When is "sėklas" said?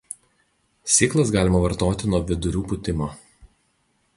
0.93-1.33